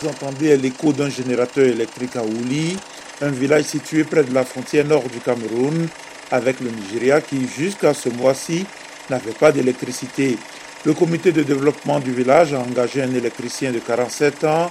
Vous 0.00 0.08
entendez 0.08 0.56
l'écho 0.56 0.92
d'un 0.92 1.08
générateur 1.08 1.64
électrique 1.64 2.14
à 2.14 2.22
Ouli, 2.22 2.76
un 3.20 3.30
village 3.30 3.64
situé 3.64 4.04
près 4.04 4.22
de 4.22 4.32
la 4.32 4.44
frontière 4.44 4.84
nord 4.84 5.02
du 5.08 5.18
Cameroun 5.18 5.88
avec 6.30 6.60
le 6.60 6.70
Nigeria 6.70 7.20
qui, 7.20 7.48
jusqu'à 7.48 7.94
ce 7.94 8.08
mois-ci, 8.08 8.64
n'avait 9.10 9.32
pas 9.32 9.50
d'électricité. 9.50 10.38
Le 10.84 10.94
comité 10.94 11.32
de 11.32 11.42
développement 11.42 11.98
du 11.98 12.12
village 12.12 12.54
a 12.54 12.60
engagé 12.60 13.02
un 13.02 13.12
électricien 13.12 13.72
de 13.72 13.80
47 13.80 14.44
ans, 14.44 14.70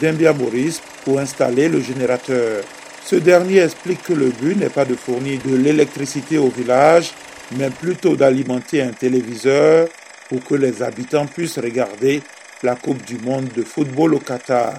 Dembia 0.00 0.32
Maurice, 0.32 0.80
pour 1.04 1.18
installer 1.18 1.68
le 1.68 1.82
générateur. 1.82 2.64
Ce 3.04 3.16
dernier 3.16 3.58
explique 3.58 4.02
que 4.02 4.14
le 4.14 4.30
but 4.30 4.56
n'est 4.56 4.70
pas 4.70 4.86
de 4.86 4.94
fournir 4.94 5.38
de 5.44 5.54
l'électricité 5.54 6.38
au 6.38 6.48
village, 6.48 7.12
mais 7.58 7.68
plutôt 7.68 8.16
d'alimenter 8.16 8.80
un 8.80 8.92
téléviseur 8.92 9.88
pour 10.30 10.42
que 10.42 10.54
les 10.54 10.82
habitants 10.82 11.26
puissent 11.26 11.58
regarder 11.58 12.22
la 12.62 12.76
Coupe 12.76 13.04
du 13.04 13.18
Monde 13.18 13.48
de 13.56 13.62
football 13.62 14.14
au 14.14 14.18
Qatar. 14.18 14.74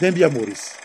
Dembia 0.00 0.30
Maurice. 0.30 0.76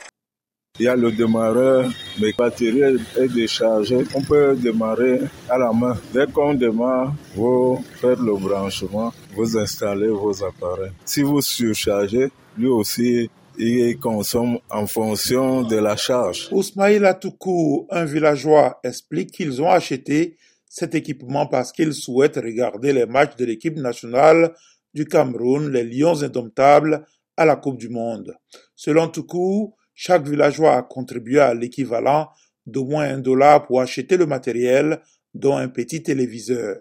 Il 0.79 0.85
y 0.85 0.87
a 0.87 0.95
le 0.95 1.11
démarreur, 1.11 1.89
mais 2.19 2.27
la 2.27 2.33
batterie 2.37 2.81
est 3.17 3.27
déchargée. 3.33 4.03
On 4.15 4.21
peut 4.21 4.55
démarrer 4.55 5.21
à 5.49 5.57
la 5.57 5.71
main. 5.71 5.97
Dès 6.13 6.27
qu'on 6.27 6.53
démarre, 6.53 7.13
vous 7.35 7.83
faites 8.01 8.19
le 8.19 8.35
branchement, 8.35 9.13
vous 9.35 9.57
installez 9.57 10.07
vos 10.07 10.43
appareils. 10.43 10.91
Si 11.05 11.21
vous 11.21 11.41
surchargez, 11.41 12.31
lui 12.57 12.67
aussi, 12.67 13.29
il 13.57 13.97
consomme 13.99 14.59
en 14.69 14.87
fonction 14.87 15.61
de 15.61 15.77
la 15.77 15.95
charge. 15.95 16.49
Ousmaïl 16.51 17.05
Atoukou, 17.05 17.87
un 17.89 18.05
villageois, 18.05 18.79
explique 18.83 19.31
qu'ils 19.31 19.61
ont 19.61 19.69
acheté 19.69 20.37
cet 20.67 20.95
équipement 20.95 21.45
parce 21.47 21.71
qu'ils 21.71 21.93
souhaitent 21.93 22.37
regarder 22.37 22.93
les 22.93 23.05
matchs 23.05 23.35
de 23.35 23.45
l'équipe 23.45 23.77
nationale 23.77 24.53
du 24.93 25.05
Cameroun, 25.05 25.71
les 25.71 25.83
Lions 25.83 26.23
indomptables, 26.23 27.05
à 27.37 27.45
la 27.45 27.55
Coupe 27.55 27.77
du 27.77 27.89
Monde. 27.89 28.35
Selon 28.75 29.07
Toukou, 29.07 29.75
chaque 29.93 30.27
villageois 30.27 30.75
a 30.75 30.83
contribué 30.83 31.39
à 31.39 31.53
l'équivalent 31.53 32.29
d'au 32.65 32.85
moins 32.85 33.05
un 33.05 33.19
dollar 33.19 33.65
pour 33.65 33.81
acheter 33.81 34.17
le 34.17 34.25
matériel, 34.25 35.01
dont 35.33 35.55
un 35.55 35.69
petit 35.69 36.03
téléviseur. 36.03 36.77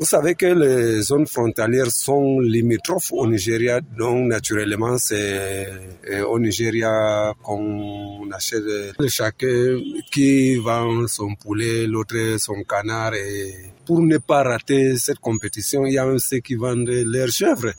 Vous 0.00 0.06
savez 0.06 0.34
que 0.34 0.46
les 0.46 1.02
zones 1.02 1.26
frontalières 1.26 1.90
sont 1.90 2.40
limitrophes 2.40 3.12
au 3.12 3.26
Nigeria, 3.26 3.82
donc 3.82 4.28
naturellement 4.28 4.96
c'est 4.96 5.66
euh, 6.10 6.24
au 6.24 6.38
Nigeria 6.38 7.34
qu'on 7.42 8.26
achète 8.32 8.64
chacun 9.08 9.78
qui 10.10 10.56
vend 10.56 11.06
son 11.06 11.34
poulet, 11.34 11.86
l'autre 11.86 12.38
son 12.38 12.62
canard 12.62 13.12
et 13.12 13.52
pour 13.84 14.00
ne 14.00 14.16
pas 14.16 14.42
rater 14.42 14.96
cette 14.96 15.18
compétition, 15.18 15.84
il 15.84 15.92
y 15.92 15.98
a 15.98 16.06
même 16.06 16.18
ceux 16.18 16.38
qui 16.38 16.54
vendent 16.54 16.88
leurs 16.88 17.28
chèvres. 17.28 17.74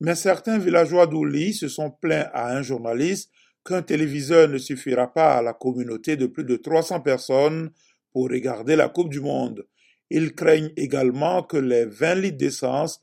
Mais 0.00 0.14
certains 0.14 0.58
villageois 0.58 1.06
d'Ouli 1.06 1.54
se 1.54 1.68
sont 1.68 1.92
plaints 1.92 2.28
à 2.34 2.54
un 2.54 2.60
journaliste 2.60 3.30
qu'un 3.64 3.80
téléviseur 3.80 4.48
ne 4.48 4.58
suffira 4.58 5.10
pas 5.10 5.38
à 5.38 5.42
la 5.42 5.54
communauté 5.54 6.18
de 6.18 6.26
plus 6.26 6.44
de 6.44 6.56
300 6.56 7.00
personnes 7.00 7.70
pour 8.12 8.24
regarder 8.28 8.76
la 8.76 8.90
Coupe 8.90 9.08
du 9.08 9.20
Monde. 9.20 9.64
Ils 10.14 10.34
craignent 10.34 10.72
également 10.76 11.42
que 11.42 11.56
les 11.56 11.86
20 11.86 12.16
litres 12.16 12.36
d'essence 12.36 13.00